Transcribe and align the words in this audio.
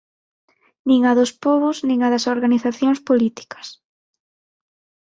Nin 0.87 1.01
a 1.09 1.11
dos 1.19 1.31
pobos 1.43 1.77
nin 1.87 1.99
a 2.01 2.07
das 2.13 2.25
organizacións 2.35 2.99
políticas. 3.09 3.67